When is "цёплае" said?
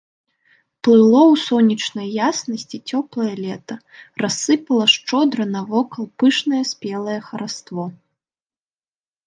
2.93-3.29